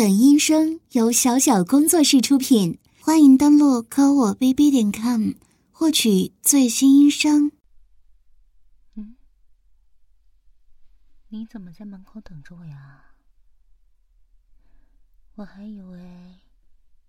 [0.00, 5.32] 本音声由小小工作室出品，欢迎登录科我 bb 点 com
[5.70, 7.52] 获取最新音声。
[8.94, 9.14] 嗯，
[11.28, 13.12] 你怎么在门口等着我呀？
[15.34, 16.40] 我还以为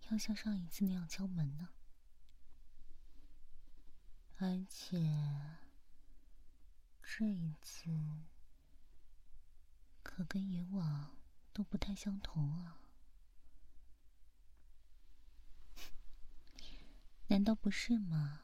[0.09, 1.69] 要像上一次那样敲门呢，
[4.35, 4.99] 而且
[7.01, 7.85] 这一次
[10.03, 11.11] 可跟以往
[11.53, 12.79] 都不太相同啊。
[17.31, 18.41] 难道不是吗？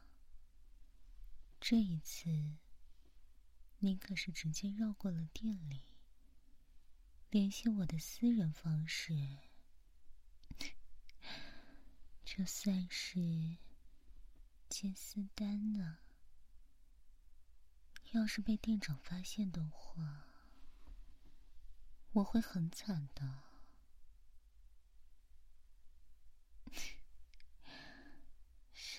[1.59, 2.55] 这一次，
[3.80, 5.82] 你可是直接绕过了店里，
[7.30, 9.40] 联系我的私人方式，
[12.23, 13.58] 这算是
[14.70, 15.98] 接私单呢。
[18.12, 20.28] 要是被店长发现的话，
[22.14, 23.47] 我会很惨的。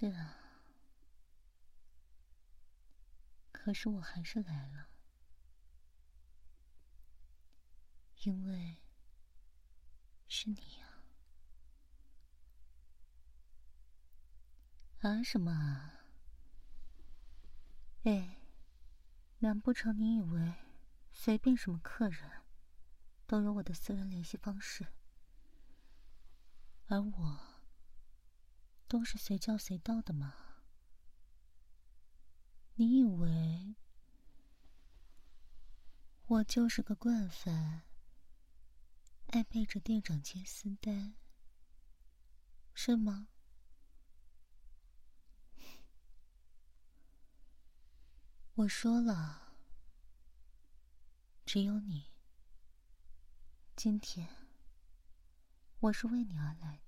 [0.00, 0.36] 是啊，
[3.50, 4.86] 可是我还是来了，
[8.22, 8.76] 因为
[10.28, 10.86] 是你呀。
[15.00, 16.04] 啊什么啊？
[18.04, 18.36] 哎，
[19.40, 20.54] 难不成你以为
[21.10, 22.44] 随便什么客人
[23.26, 24.86] 都有我的私人联系方式，
[26.86, 27.57] 而我？
[28.88, 30.34] 都是随叫随到的吗？
[32.76, 33.76] 你以为
[36.26, 37.82] 我就是个惯犯，
[39.26, 41.14] 爱背着店长接私单，
[42.72, 43.28] 是吗？
[48.54, 49.54] 我说了，
[51.44, 52.10] 只有你。
[53.76, 54.28] 今天
[55.80, 56.87] 我是为你而来的。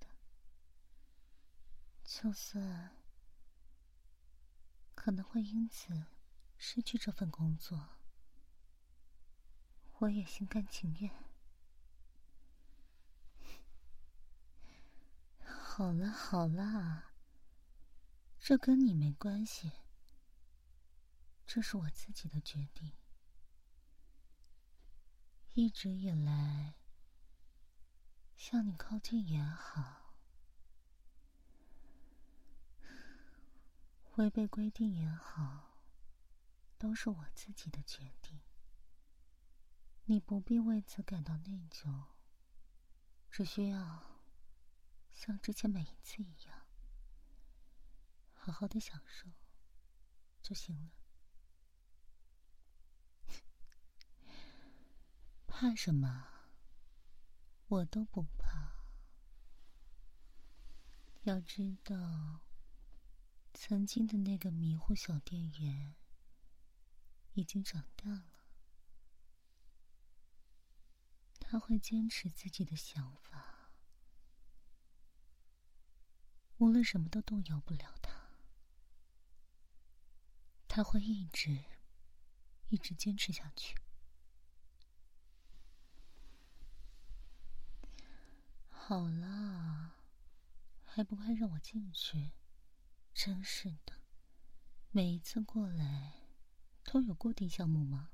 [2.13, 2.91] 就算
[4.93, 6.07] 可能会因此
[6.57, 7.87] 失去这份工作，
[9.99, 11.09] 我也心甘情愿。
[15.41, 17.13] 好了好了，
[18.39, 19.71] 这跟你没关系，
[21.47, 22.91] 这是我自己的决定。
[25.53, 26.75] 一直以来，
[28.35, 30.00] 向你靠近也好。
[34.15, 35.77] 违背规定也好，
[36.77, 38.41] 都是我自己的决定。
[40.05, 42.07] 你不必为此感到内疚，
[43.29, 44.03] 只需要
[45.13, 46.67] 像之前每一次一样，
[48.33, 49.29] 好好的享受
[50.41, 50.91] 就行了。
[55.47, 56.27] 怕什么？
[57.67, 58.83] 我都不怕。
[61.21, 62.41] 要知道。
[63.63, 65.93] 曾经的那个迷糊小店员
[67.33, 68.47] 已经长大了，
[71.39, 73.69] 他会坚持自己的想法，
[76.57, 78.31] 无论什么都动摇不了他。
[80.67, 81.65] 他会一直
[82.69, 83.75] 一直坚持下去。
[88.71, 89.97] 好了，
[90.83, 92.31] 还不快让我进去！
[93.13, 93.93] 真是的，
[94.89, 96.13] 每一次过来
[96.83, 98.11] 都有固定项目吗？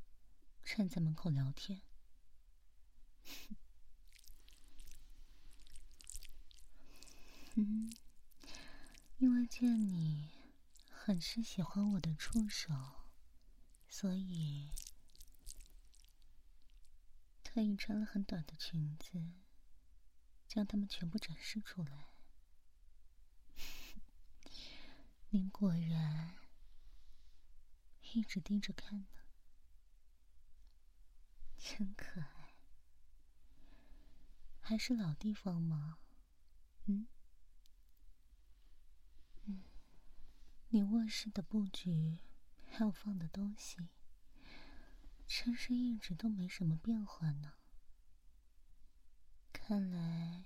[0.63, 1.81] 站在门口聊天。
[7.55, 7.91] 嗯，
[9.17, 10.29] 因为见你
[10.91, 12.73] 很是喜欢我的触手，
[13.87, 14.71] 所以
[17.43, 19.31] 特意穿了很短的裙子，
[20.47, 22.16] 将它们全部展示出来。
[25.29, 26.37] 您果然
[28.13, 29.07] 一直盯着看呢，
[31.57, 32.55] 真可爱。
[34.61, 35.99] 还是老地方吗？
[36.85, 37.07] 嗯
[39.45, 39.63] 嗯，
[40.69, 42.19] 你卧室的布局
[42.71, 43.89] 还有放的东西，
[45.27, 47.55] 真是一直都没什么变化呢。
[49.51, 50.45] 看来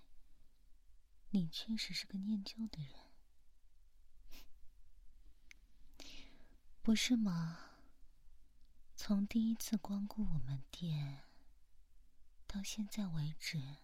[1.30, 3.11] 你确实是个念旧的人。
[6.84, 7.60] 不是吗？
[8.96, 11.22] 从第一次光顾我们店
[12.48, 13.78] 到现在为止，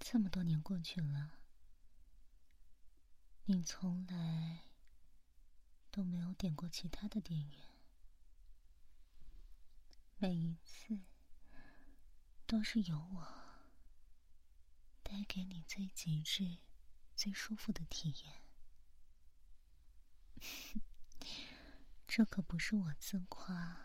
[0.00, 1.34] 这么多年过去了，
[3.44, 4.64] 你从来
[5.92, 7.60] 都没有点过其他的店员，
[10.16, 10.98] 每一次
[12.46, 13.26] 都是由我
[15.04, 16.58] 带给你最极致、
[17.14, 18.47] 最舒服的体验。
[22.18, 23.78] 这可不是我自夸，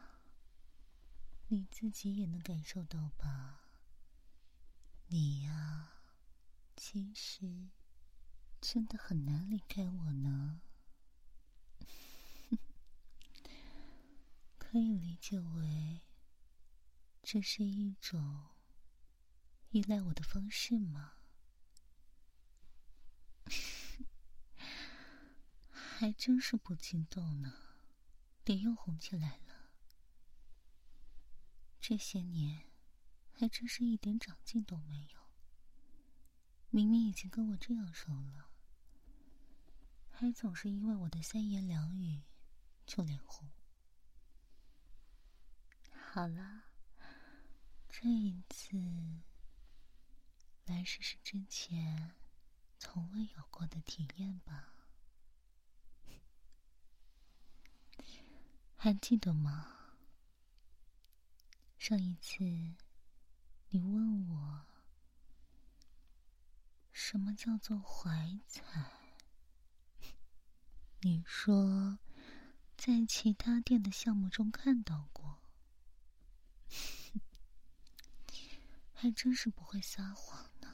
[1.49, 3.69] 你自己也能感受到吧？
[5.09, 5.99] 你呀，
[6.75, 7.69] 其实
[8.59, 10.63] 真的很难离开我呢。
[14.57, 16.01] 可以理解为，
[17.21, 18.47] 这是一种
[19.69, 21.17] 依赖我的方式吗？
[25.69, 27.62] 还真是不激动呢，
[28.45, 29.71] 脸又红起来了。
[31.79, 32.71] 这些年，
[33.31, 35.23] 还真是一点长进都没有。
[36.69, 38.49] 明明已经跟我这样熟了，
[40.09, 42.23] 还总是因为我的三言两语
[42.85, 43.49] 就脸红。
[45.91, 46.63] 好了，
[47.89, 48.77] 这一次
[50.65, 52.15] 来试试之前
[52.77, 54.72] 从未有过的体验吧。
[58.83, 59.95] 还记得吗？
[61.77, 62.43] 上一次
[63.69, 64.65] 你问我
[66.91, 68.91] 什么叫做怀才，
[70.99, 71.97] 你说
[72.75, 75.39] 在其他店的项目中看到过。
[78.91, 80.67] 还真是不会撒谎呢。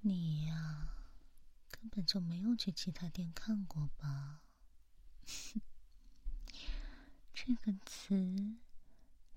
[0.00, 0.88] 你呀，
[1.70, 4.40] 根本就没有去其他店看过吧？
[7.34, 8.56] 这个词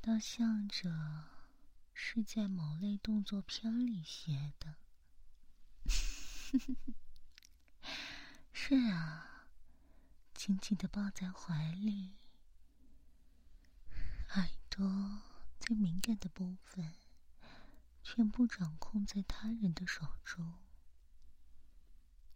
[0.01, 1.29] 倒像着
[1.93, 4.75] 是在某类动作片里写的。
[8.53, 9.47] 是啊，
[10.33, 12.15] 紧紧的抱在怀里。
[14.35, 15.21] 耳朵
[15.59, 16.93] 最敏感的部分，
[18.03, 20.53] 全部掌控在他人的手中。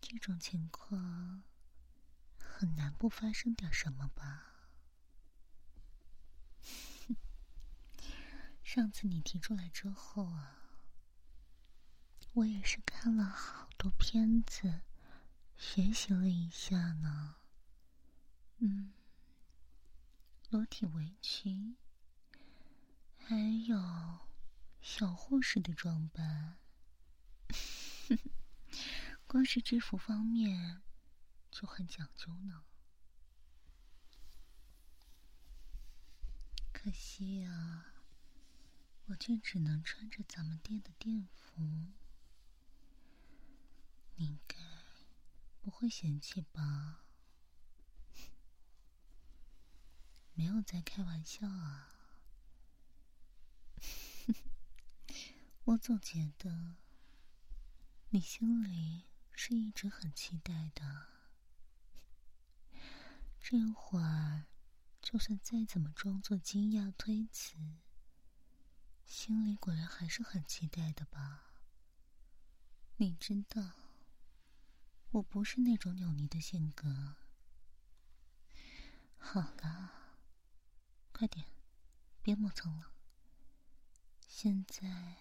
[0.02, 1.44] 这种情况
[2.64, 4.70] 很难不发生点什么吧？
[8.64, 10.80] 上次你提出来之后啊，
[12.32, 14.80] 我也是看了好多片子，
[15.58, 17.36] 学习了一下呢。
[18.60, 18.94] 嗯，
[20.50, 21.76] 裸体围裙。
[23.18, 23.78] 还有
[24.80, 26.58] 小护士的装扮，
[29.28, 30.82] 光是制服方面
[31.54, 32.64] 就很讲究呢。
[36.72, 37.94] 可惜呀，
[39.06, 41.62] 我却只能穿着咱们店的店服。
[44.16, 44.58] 你应该
[45.62, 47.06] 不会嫌弃吧？
[50.34, 51.90] 没有在开玩笑啊。
[55.66, 56.78] 我总觉得
[58.10, 61.13] 你心里是一直很期待的。
[63.46, 64.46] 这会儿，
[65.02, 67.58] 就算再怎么装作惊讶推辞，
[69.06, 71.52] 心里果然还是很期待的吧？
[72.96, 73.62] 你知道，
[75.12, 77.18] 我不是那种扭捏的性格。
[79.18, 79.92] 好了，
[81.12, 81.46] 快点，
[82.22, 82.94] 别磨蹭了。
[84.26, 85.18] 现在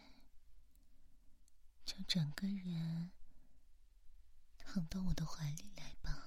[1.84, 3.10] 就整个人
[4.56, 6.21] 躺到我的怀里来吧。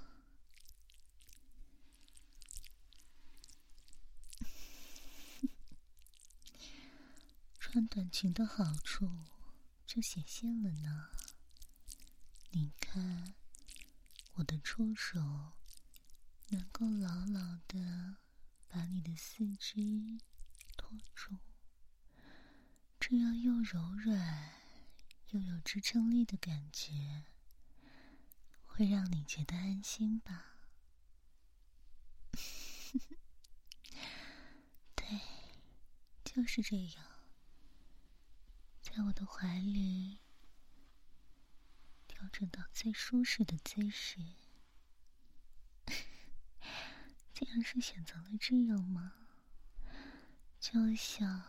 [7.75, 9.11] 穿短裙的好处
[9.85, 11.09] 就显现了呢。
[12.51, 13.35] 你看，
[14.35, 15.19] 我的触手
[16.47, 18.15] 能够牢牢的
[18.69, 19.75] 把你的四肢
[20.77, 21.35] 托住。
[22.97, 24.53] 这样又柔软
[25.31, 27.25] 又有支撑力的感觉，
[28.63, 30.45] 会让你觉得安心吧？
[34.95, 35.19] 对，
[36.23, 37.05] 就是这样，
[38.95, 40.19] 在我的怀里
[42.07, 44.21] 调整到最舒适的姿势。
[47.33, 49.11] 竟然是选择了这样吗？
[50.61, 51.43] 就像……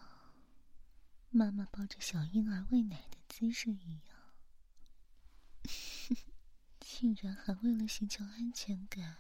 [1.31, 4.17] 妈妈抱着小婴儿喂奶的姿势一样，
[6.81, 9.19] 竟然还为了寻求安全感，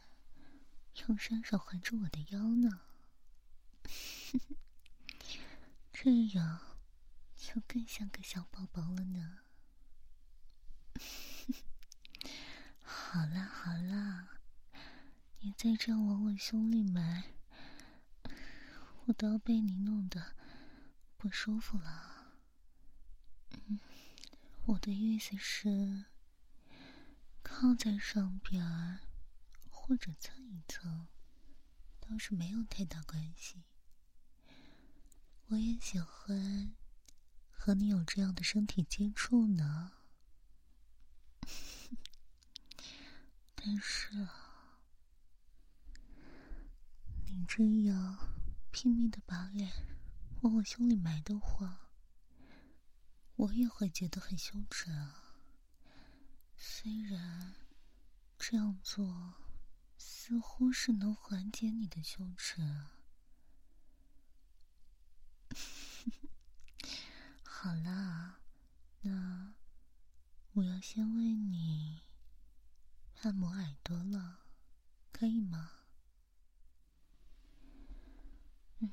[1.06, 2.80] 用双手环住我的腰呢。
[5.92, 6.65] 这样
[7.36, 9.38] 就更像个小宝宝了呢。
[12.82, 14.40] 好啦好啦，
[15.40, 17.24] 你再这样往我胸里埋，
[19.04, 20.34] 我都要被你弄得。
[21.18, 22.34] 不舒服了，
[23.50, 23.80] 嗯，
[24.66, 26.04] 我的意思是，
[27.42, 29.00] 靠在上边
[29.70, 31.08] 或者蹭一蹭，
[31.98, 33.64] 倒是没有太大关系。
[35.48, 36.74] 我也喜欢
[37.56, 39.92] 和你有这样的身体接触呢。
[43.54, 44.78] 但是啊，
[47.24, 48.18] 你这样
[48.70, 49.72] 拼命的把脸
[50.42, 51.90] 往我胸里埋的话，
[53.34, 55.40] 我也会觉得很羞耻啊。
[56.56, 57.54] 虽然
[58.38, 59.34] 这样做
[59.98, 62.62] 似乎是能缓解你的羞耻，
[67.66, 68.38] 好啦，
[69.00, 69.52] 那
[70.52, 72.02] 我要先为你。
[73.22, 74.46] 按摩耳朵了，
[75.10, 75.72] 可以吗？
[78.78, 78.92] 嗯，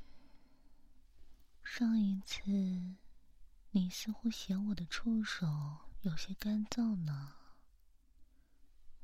[1.63, 2.41] 上一次
[3.69, 7.35] 你似乎嫌我的触手有些干燥呢，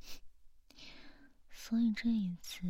[1.53, 2.65] 所以这一次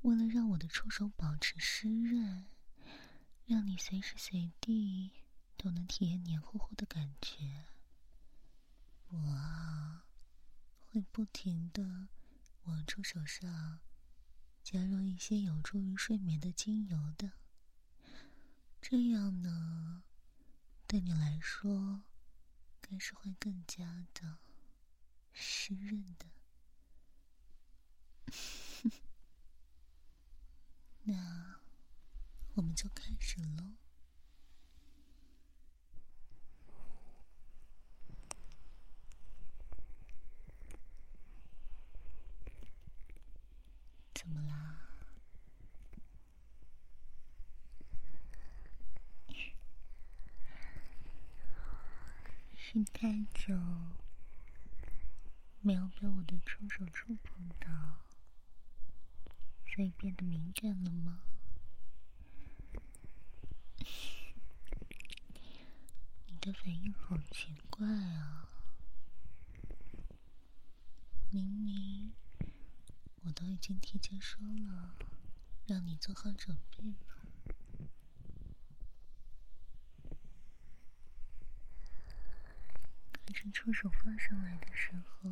[0.00, 2.46] 为了让我的触手保持湿润，
[3.44, 5.12] 让你随时随地
[5.64, 7.64] 都能体验黏糊糊的感觉，
[9.08, 10.02] 我。
[10.90, 12.08] 会不停的
[12.64, 13.80] 往触手上
[14.62, 17.32] 加入一些有助于睡眠的精油的，
[18.80, 20.04] 这样呢，
[20.86, 22.02] 对你来说，
[22.80, 24.38] 该是会更加的
[25.32, 26.26] 湿润的。
[31.04, 31.60] 那
[32.54, 33.72] 我们就开始喽。
[44.24, 44.78] 怎么啦？
[52.56, 53.54] 是太久
[55.60, 57.68] 没有被我的触手触碰到，
[59.66, 61.20] 所以变得敏感了吗？
[66.26, 68.48] 你的反应好奇怪啊！
[71.30, 72.14] 明明。
[73.26, 74.94] 我都已经提前说了，
[75.66, 76.96] 让你做好准备了。
[83.24, 85.30] 可是触手放上来的时候，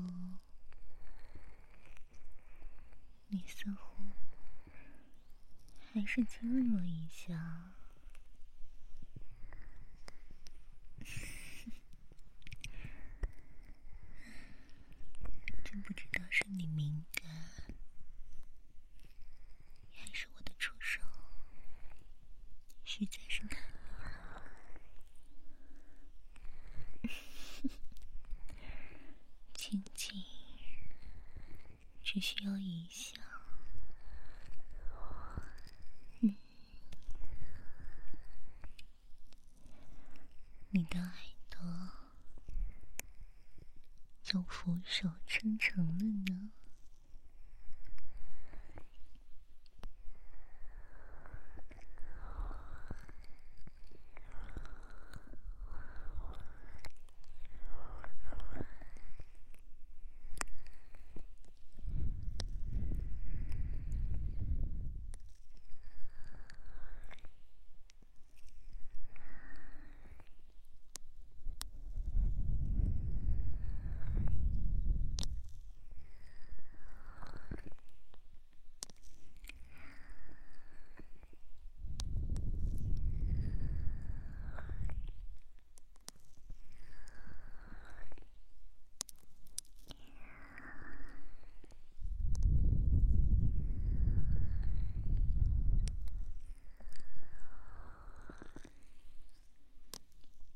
[3.28, 4.12] 你似乎
[5.92, 7.74] 还是惊愕了一下。
[15.62, 17.22] 真不知道是你敏感。
[22.84, 23.56] 实在是太
[29.54, 30.22] 轻轻，
[32.02, 33.20] 只需要一下，
[40.70, 41.12] 你的耳
[41.50, 41.58] 朵
[44.22, 46.52] 就俯首称臣了呢。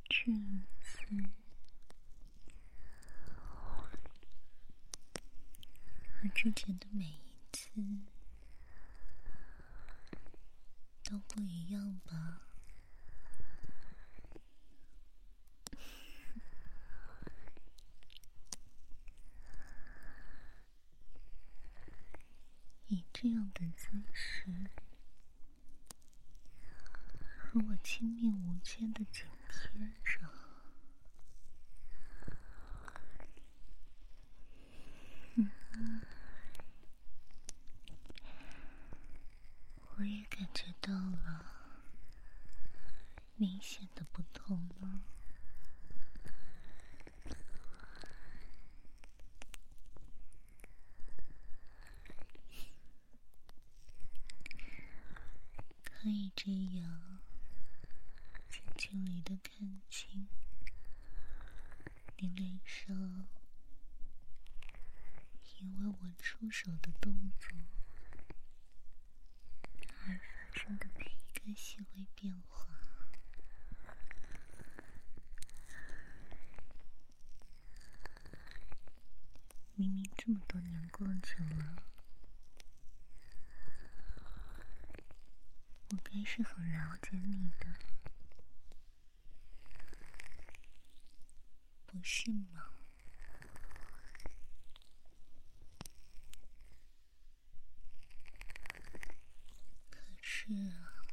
[0.08, 0.32] 这
[0.82, 1.06] 次
[6.36, 7.70] 之前的每一次
[11.02, 12.42] 都不一样吧？
[22.88, 24.70] 以这样的姿势
[27.38, 30.30] 和我亲密无间的紧贴着，
[39.98, 41.44] 我也感觉到了
[43.36, 45.00] 明显的不同了。
[55.84, 57.20] 可以这样
[58.46, 60.28] 近距离看清
[62.18, 63.26] 你脸上
[65.60, 67.50] 因为我出手的动作
[70.06, 72.66] 而发生的每一个细微变化。
[79.74, 81.82] 明明这么多年过去了。
[85.90, 87.66] 我该是很了解你的，
[91.86, 92.72] 不是吗？
[99.90, 101.06] 可是啊，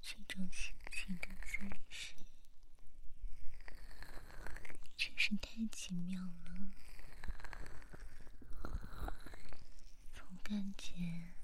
[0.00, 2.14] 这种心情的姿势
[4.96, 6.72] 真是太奇妙了，
[10.12, 11.34] 总感觉。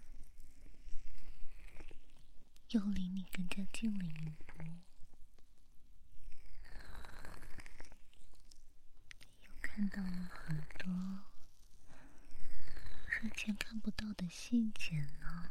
[2.71, 4.63] 又离你更加近了一步，
[9.41, 10.89] 又看到了很多
[13.09, 15.51] 之前看不到的细节呢。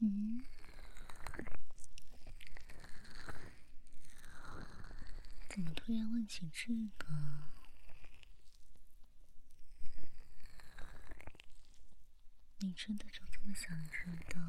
[0.00, 0.44] 嗯，
[5.48, 7.06] 怎么突然问起这个？
[12.58, 14.40] 你真的就这么想知道，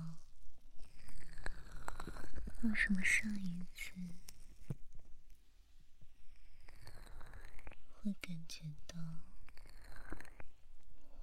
[2.64, 3.92] 为什么上一次
[7.92, 8.96] 会感觉到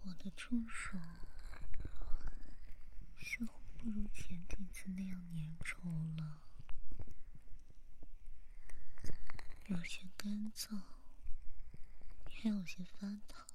[0.03, 0.99] 我的触手
[3.21, 5.77] 似乎不如前几次那样粘稠
[6.17, 6.43] 了，
[9.67, 10.83] 有些干燥，
[12.27, 13.48] 还有些发烫？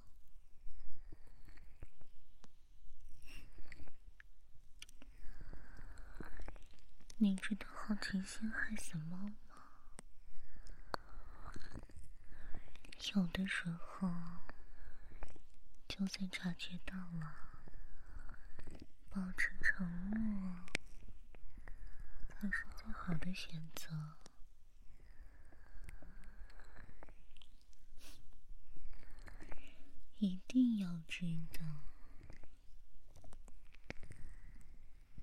[7.24, 9.32] 你知道好奇心害死猫吗？
[13.16, 14.12] 有的时候，
[15.88, 17.34] 就算察觉到了，
[19.10, 20.66] 保持沉默
[22.28, 24.18] 才是最好的选择。
[30.18, 31.64] 一定要知道，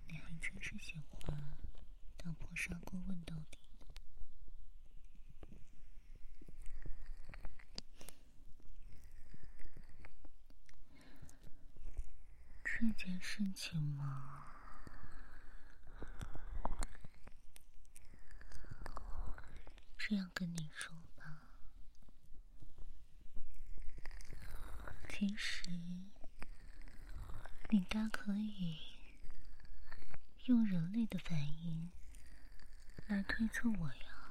[0.09, 1.10] 你还真是喜欢。
[2.61, 3.59] 打破砂锅问到底。
[12.63, 14.47] 这件事情嘛，
[19.99, 21.41] 这样跟你说吧，
[25.09, 25.69] 其实
[27.71, 28.79] 你大可以
[30.45, 31.91] 用人类的反应。
[33.11, 34.31] 来推测我呀？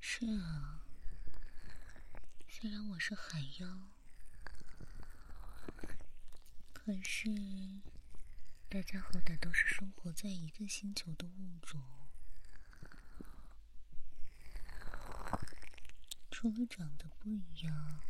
[0.00, 0.80] 是啊，
[2.48, 3.90] 虽然我是海妖，
[6.72, 7.28] 可是
[8.70, 11.82] 大家好歹都是生活在一个星球的物种，
[16.30, 18.00] 除了长得不一样，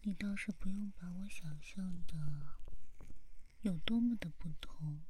[0.00, 2.55] 你倒是不用把我想象的。
[3.66, 5.02] 有多么的不同，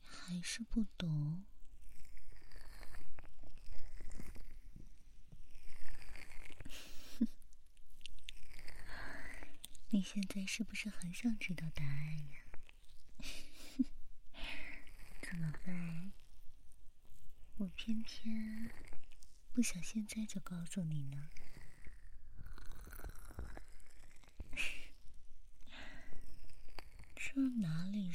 [0.00, 1.44] 还是不懂？
[9.90, 12.44] 你现在是不是很想知道答案呀？
[15.20, 16.12] 怎么办？
[17.56, 18.70] 我偏偏
[19.52, 21.28] 不想现在就告诉你呢。
[27.34, 27.40] 这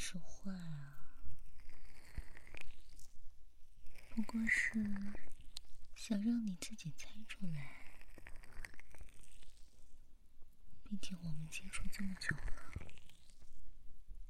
[0.08, 1.04] 哪里是坏啊？
[4.10, 4.86] 不过是
[5.96, 7.74] 想让你自己猜出来。
[10.86, 12.44] 毕竟我们接触这么久了，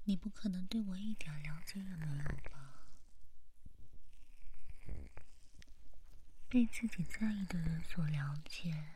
[0.06, 2.88] 你不可能对我一点了解也没有吧？
[6.50, 8.96] 被自己在意的人所了解，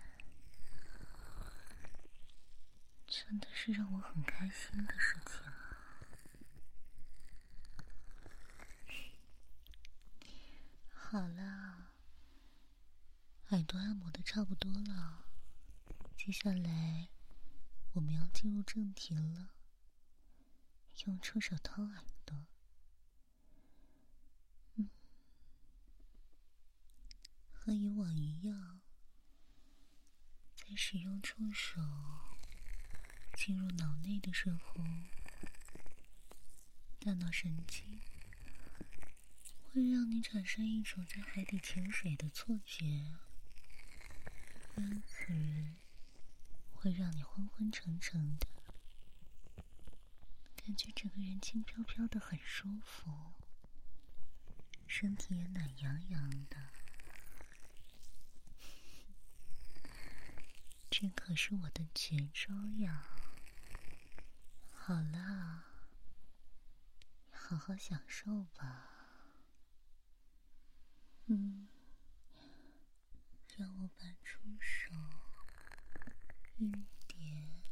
[3.06, 5.51] 真的是让我很开心的事情。
[11.12, 11.92] 好了，
[13.50, 15.26] 耳朵按摩的差不多了，
[16.16, 17.10] 接下来
[17.92, 19.50] 我们要进入正题了。
[21.06, 22.46] 用触手掏耳朵。
[24.76, 24.90] 嗯，
[27.52, 28.80] 和以往一样，
[30.56, 31.82] 在使用触手
[33.36, 34.86] 进入脑内的时候，
[37.02, 38.00] 大脑神经
[39.74, 42.84] 会让你产生一种在海底潜水的错觉，
[44.76, 45.28] 因此
[46.74, 48.48] 会让你昏昏沉沉的。
[50.58, 53.32] 感觉整个人轻飘飘的，很舒服，
[54.88, 56.58] 身体也暖洋洋的。
[60.90, 63.08] 这可是我的绝招呀！
[64.74, 65.64] 好了，
[67.32, 68.91] 好好享受吧。
[71.34, 71.66] 嗯，
[73.56, 74.94] 让我把出手
[76.58, 76.70] 一
[77.08, 77.64] 点。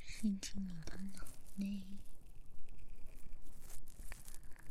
[0.00, 1.84] 伸进你的脑内，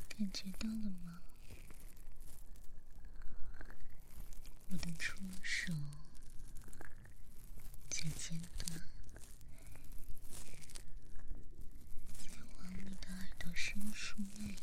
[0.09, 1.21] 感觉到了吗？
[4.69, 5.71] 我的出手
[7.89, 8.81] 在尖端，
[12.17, 12.27] 在
[12.59, 12.97] 往你
[13.57, 14.55] 的耳朵深处蔓延，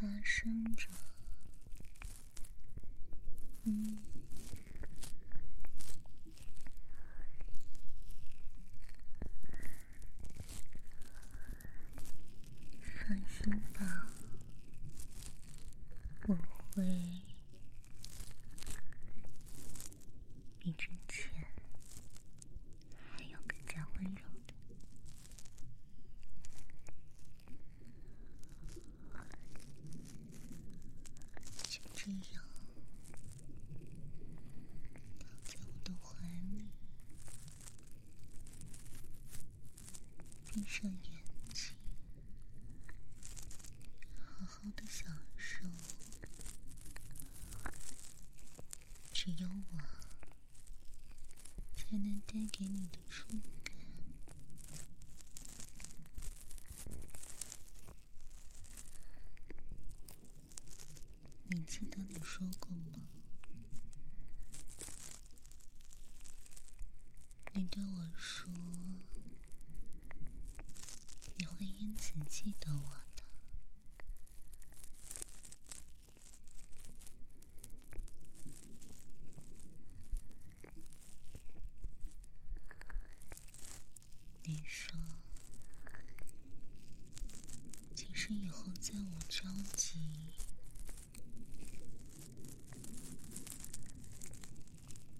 [0.00, 0.88] 爬升着，
[3.64, 4.13] 嗯。
[40.74, 41.76] 闭上眼睛，
[44.18, 45.06] 好好的享
[45.36, 45.64] 受。
[49.12, 49.78] 只有我。
[51.76, 53.28] 才能带给你的触
[53.62, 53.72] 感。
[61.50, 62.98] 你记得你说过吗？
[67.52, 68.50] 你对我说。
[72.06, 73.22] 曾记得我的，
[84.42, 84.94] 你说，
[87.94, 89.98] 即使以后在我着急，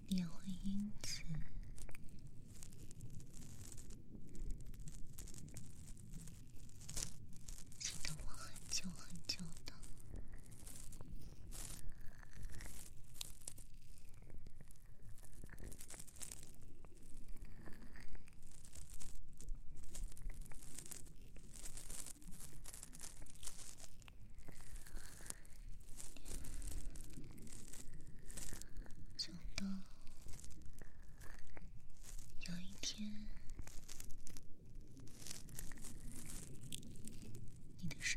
[0.09, 1.23] 你也会因此。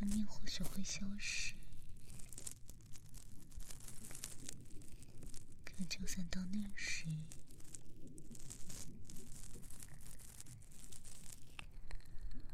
[0.07, 1.53] 生命或许会消失，
[5.65, 7.03] 可就算到那时，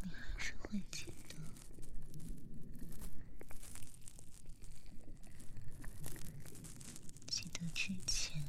[0.02, 1.36] 你还是会记得，
[7.28, 8.42] 记得之前。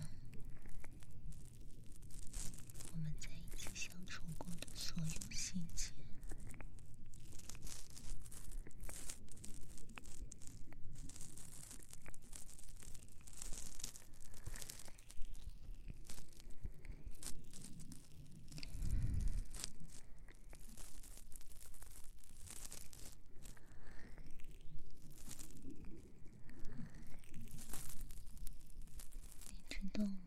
[29.92, 30.18] 动吗？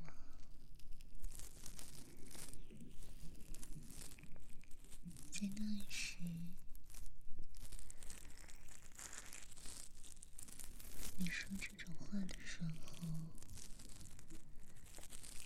[5.32, 6.17] 在那时，
[11.17, 13.08] 你说这种话的时候，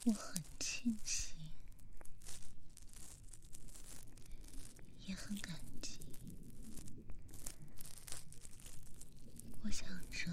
[0.05, 1.35] 我很庆幸，
[5.05, 5.99] 也很感激。
[9.63, 10.31] 我想着。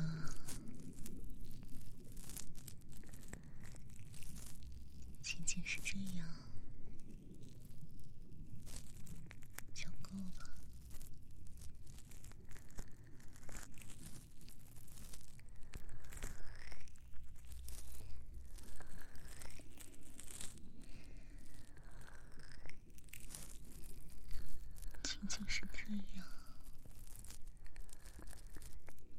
[25.29, 25.81] 仅仅是这
[26.17, 26.27] 样，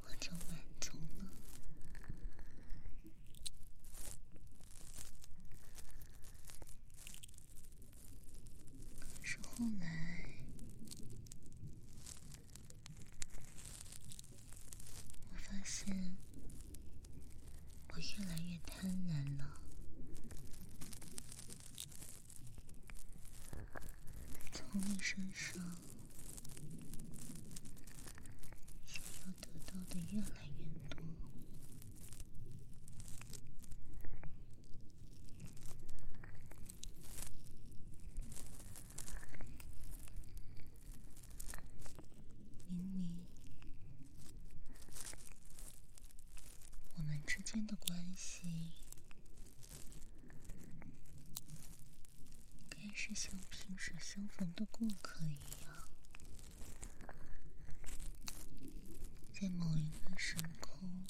[0.03, 1.29] 我就满足了。
[8.99, 10.25] 可是后来，
[15.31, 16.17] 我发现
[17.89, 19.45] 我越来越贪婪了。
[24.51, 25.53] 从你身上
[28.85, 30.99] 想要得到的越来越多，
[42.67, 43.25] 明明
[46.95, 48.73] 我们之间的关系。
[52.69, 55.89] 该是像萍水相逢的过客一样，
[59.33, 61.07] 在某一个时空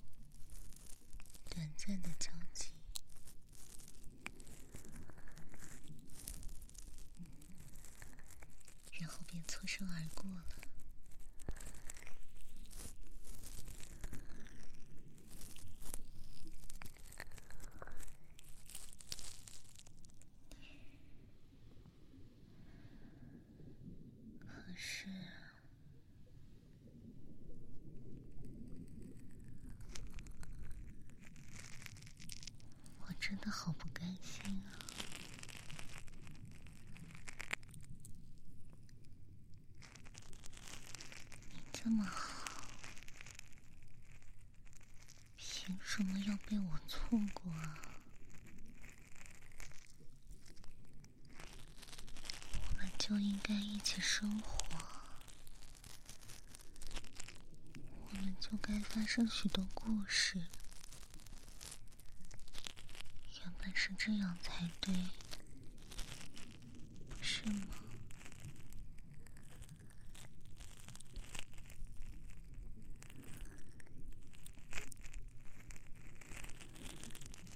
[1.50, 2.72] 短暂的交集，
[8.98, 10.46] 然后便错身而过了。
[24.42, 25.08] 可是，
[33.00, 34.80] 我真的好不甘心啊！
[41.52, 42.60] 你这么好，
[45.38, 47.80] 凭什么要被我错过啊？
[52.68, 54.58] 我们就应该一起生活，
[58.10, 60.38] 我们就该发生许多故事。
[63.42, 64.94] 原本是这样才对，
[67.10, 67.68] 不是吗？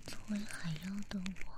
[0.05, 1.53] 作为海妖的我。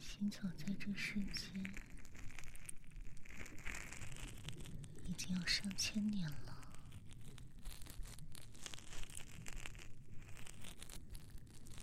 [0.00, 1.74] 行走在这世间
[5.06, 6.56] 已经有上千年了，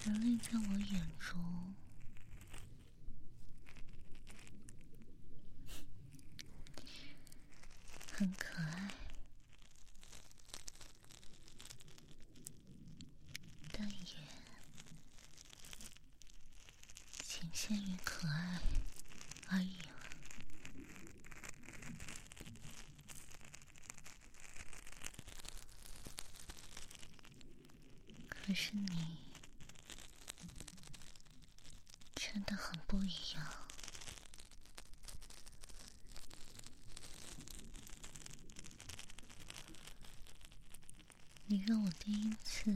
[0.06, 1.76] 人类在我眼中
[8.14, 8.92] 很可爱，
[13.72, 13.96] 但也。
[17.24, 18.60] 仅限于可爱
[19.50, 19.94] 而已了。
[28.30, 29.18] 可是你
[32.16, 33.48] 真的很不一样。
[42.04, 42.74] 第一次。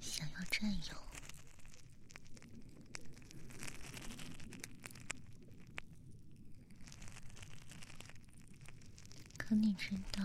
[0.00, 0.94] 想要占有，
[9.38, 10.24] 可你知道，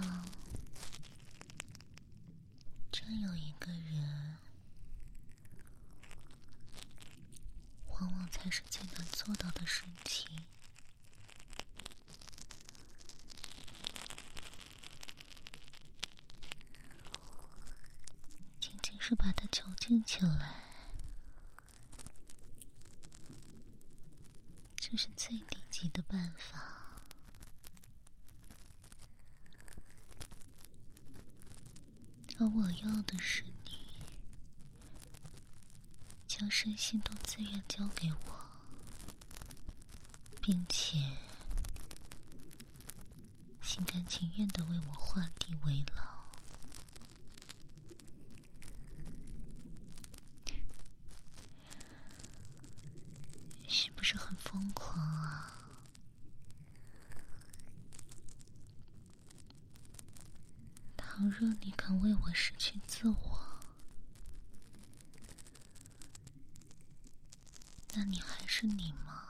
[2.91, 4.37] 占有一个人，
[7.89, 10.27] 往往才是最难做到的事情。
[18.59, 20.55] 仅仅是把它囚禁起来，
[24.77, 26.93] 这是最低级的办法。
[32.39, 33.99] 而我要的是你，
[36.25, 38.17] 将身心都自愿交给我，
[40.41, 41.17] 并且
[43.61, 46.09] 心甘情愿的为我画地为牢。
[53.73, 55.55] 是不是很疯狂啊？
[60.97, 63.39] 倘若你肯为我失去自我，
[67.93, 69.23] 那你还是你吗？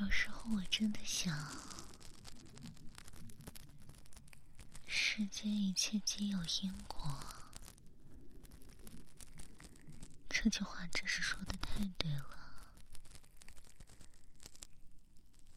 [0.00, 1.36] 有时候我真的想。
[4.86, 7.16] 世间一切皆有因果，
[10.28, 12.26] 这句话真是说的太对了。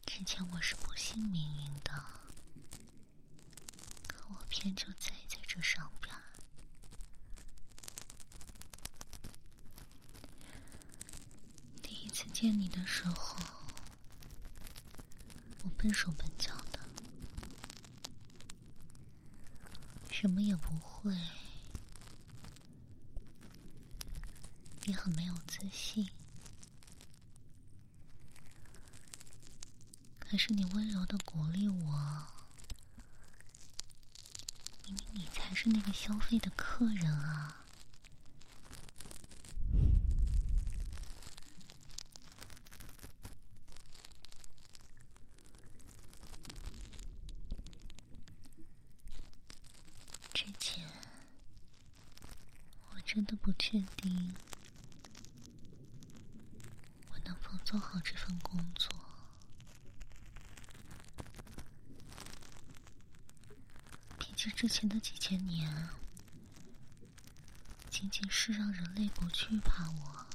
[0.05, 1.91] 之前我是不信命运的，
[4.07, 6.15] 可我偏就栽在这上边。
[11.81, 13.35] 第一次见你的时候，
[15.77, 16.79] 笨手笨脚的，
[20.11, 21.15] 什么也不会，
[24.85, 26.09] 也很没有自信。
[30.19, 32.27] 可是你温柔的鼓励我，
[34.85, 37.53] 明明你才是那个消费的客人啊！
[50.33, 50.85] 之前
[52.91, 54.35] 我真的不确定
[57.09, 58.91] 我能否做好这份工作。
[64.55, 65.89] 之前的几千年，
[67.91, 70.25] 仅仅是让人类不惧怕我，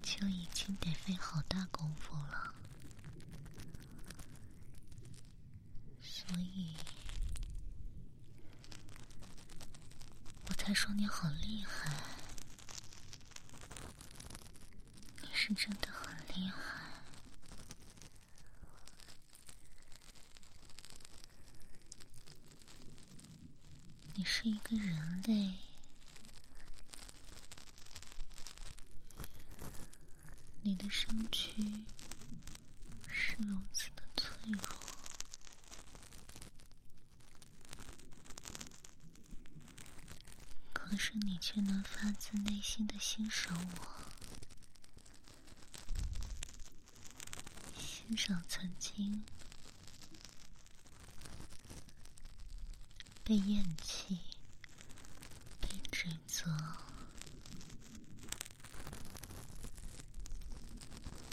[0.00, 2.54] 就已经得费好大功夫了。
[6.00, 6.74] 所以，
[10.46, 11.94] 我才说你好厉害，
[15.20, 16.56] 你是真的很厉害。
[24.14, 25.52] 你是一个人类，
[30.62, 31.62] 你的身躯
[33.06, 34.62] 是如此的脆弱，
[40.72, 44.09] 可是你却能发自内心的欣赏我，
[48.10, 49.22] 欣赏曾经。
[53.22, 54.18] 被厌弃，
[55.60, 56.50] 被指责，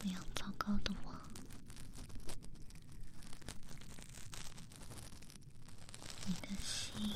[0.03, 1.15] 那样糟糕的我，
[6.27, 7.15] 你的心，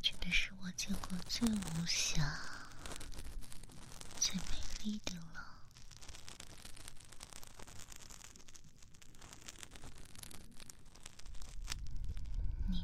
[0.00, 2.38] 真的是我见过最无瑕、
[4.20, 5.22] 最美丽的了。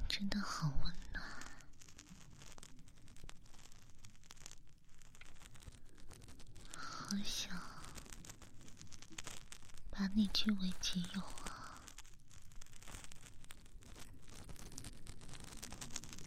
[0.08, 1.22] 真的好温暖，
[6.74, 7.56] 好想
[10.14, 11.80] 你据为己有啊！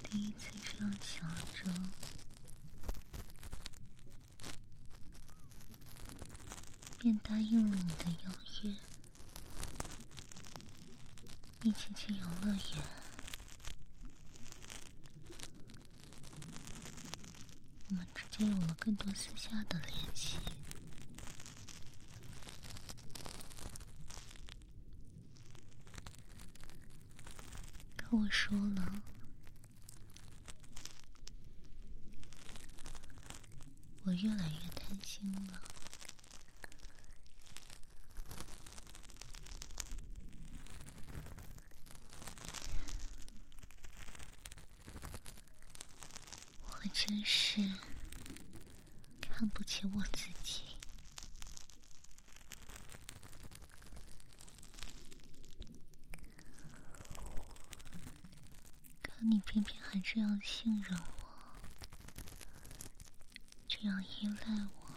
[0.03, 1.69] 第一次这样想着，
[6.99, 8.31] 便答应了你的邀
[8.63, 8.73] 约，
[11.63, 12.83] 一起去游乐园。
[17.89, 20.37] 我们之间有了更多私下的联系，
[28.51, 28.91] 可我说了，
[34.03, 35.61] 我越来越贪心了。
[46.67, 47.61] 我真是
[49.21, 50.63] 看不起我自己，
[59.01, 61.25] 可你偏偏还这样信任我，
[63.67, 64.90] 这样依赖我。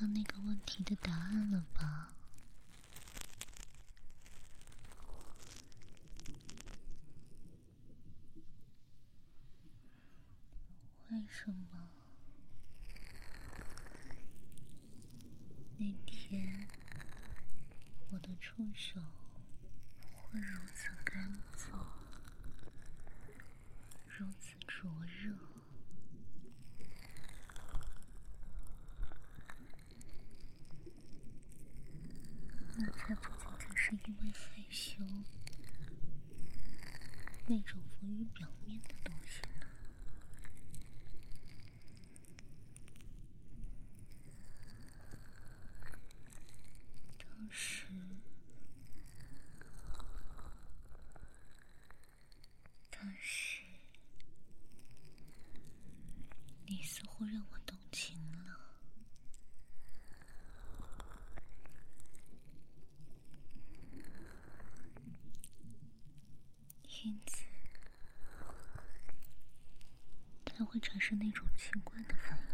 [0.00, 2.12] 到那个问题的答案了吧？
[11.10, 11.88] 为什么
[15.78, 16.68] 那天
[18.10, 19.00] 我的触手
[20.12, 21.72] 会如此干燥
[24.06, 25.47] 如此灼热？
[32.80, 35.02] 那才不仅仅是因为害羞。
[37.46, 39.66] 那种浮于表面的东西呢。
[47.18, 47.86] 当时，
[52.90, 53.62] 当时，
[56.66, 58.60] 你似乎让我动情了，
[67.04, 67.44] 因此
[71.08, 72.44] 是那种奇怪的反应。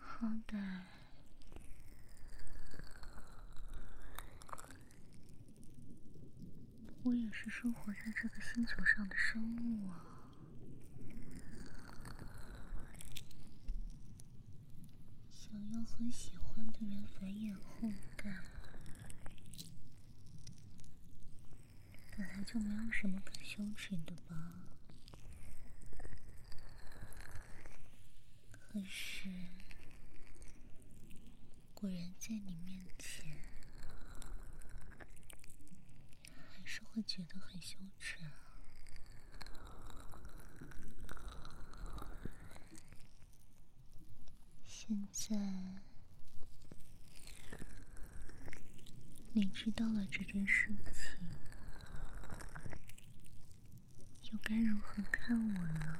[0.00, 0.80] 好歹
[7.04, 10.02] 我也是生活在这个星球上的生物啊，
[15.32, 18.30] 想要和喜欢的人繁衍后代，
[22.16, 24.52] 本来就没有什么可羞耻的吧？
[28.50, 29.28] 可是。
[31.74, 33.26] 果然，在你面前，
[36.52, 38.30] 还是会觉得很羞耻啊！
[44.64, 45.36] 现在，
[49.34, 51.18] 你知道了这件事情，
[54.30, 55.98] 又该如何看我呢？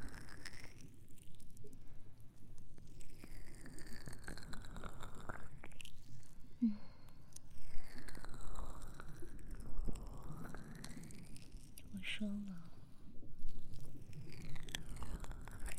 [12.03, 12.70] 说了，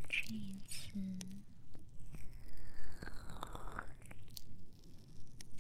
[0.10, 1.00] 这一次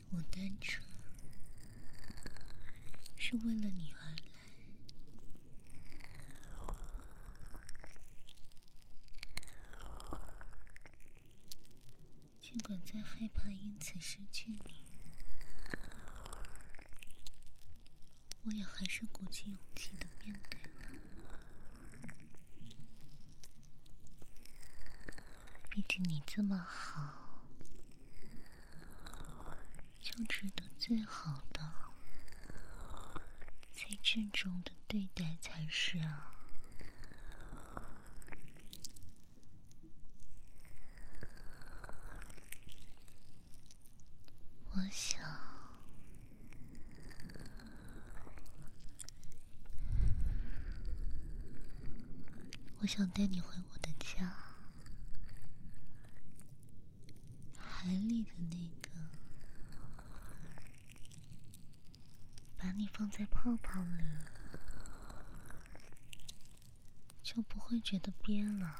[0.09, 0.83] 我单纯
[3.37, 4.17] 为了你而来。
[12.39, 14.83] 尽管再害怕因此失去你。
[18.45, 20.69] 我也还是鼓起勇气的面对了，
[25.69, 27.41] 毕竟你这么好，
[30.01, 31.82] 就值得最好的、
[33.85, 36.31] 最郑重的对待才是啊！
[44.71, 45.19] 我想。
[52.79, 54.33] 我想带你回我的家，
[57.57, 58.89] 海里的那个，
[62.57, 64.03] 把你放在泡泡你，
[67.23, 68.75] 就不会觉得憋了。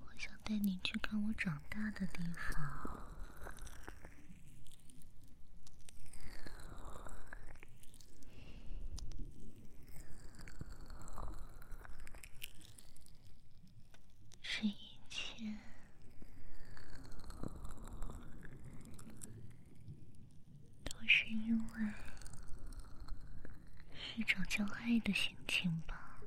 [0.00, 2.98] 我想带你去看我长大的地方。
[24.16, 24.44] 一种
[24.98, 26.18] 将爱的心情吧，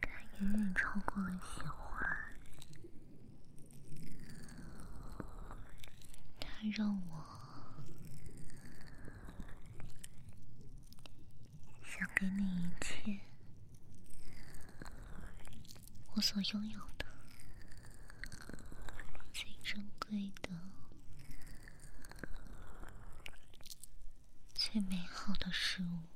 [0.00, 0.08] 它
[0.40, 2.04] 远远超过了喜欢，
[6.40, 7.24] 它让我
[11.84, 13.20] 想给你一切
[16.14, 17.06] 我所拥有的
[19.32, 20.50] 最珍贵的。
[25.82, 26.11] show